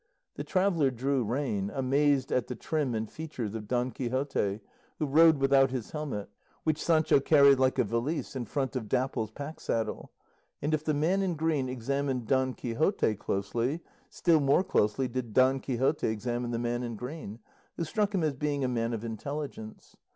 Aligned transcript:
The 0.33 0.43
traveller 0.43 0.89
drew 0.89 1.23
rein, 1.23 1.69
amazed 1.71 2.31
at 2.31 2.47
the 2.47 2.55
trim 2.55 2.95
and 2.95 3.07
features 3.07 3.53
of 3.53 3.67
Don 3.67 3.91
Quixote, 3.91 4.59
who 4.97 5.05
rode 5.05 5.37
without 5.37 5.69
his 5.69 5.91
helmet, 5.91 6.27
which 6.63 6.83
Sancho 6.83 7.19
carried 7.19 7.59
like 7.59 7.77
a 7.77 7.83
valise 7.83 8.35
in 8.35 8.45
front 8.45 8.75
of 8.75 8.89
Dapple's 8.89 9.29
pack 9.29 9.59
saddle; 9.59 10.11
and 10.59 10.73
if 10.73 10.83
the 10.83 10.95
man 10.95 11.21
in 11.21 11.35
green 11.35 11.69
examined 11.69 12.25
Don 12.25 12.55
Quixote 12.55 13.13
closely, 13.13 13.81
still 14.09 14.39
more 14.39 14.63
closely 14.63 15.07
did 15.07 15.35
Don 15.35 15.59
Quixote 15.59 16.07
examine 16.07 16.49
the 16.49 16.57
man 16.57 16.81
in 16.81 16.95
green, 16.95 17.37
who 17.77 17.83
struck 17.83 18.15
him 18.15 18.23
as 18.23 18.33
being 18.33 18.63
a 18.63 18.67
man 18.67 18.93
of 18.93 19.05
intelligence. 19.05 19.97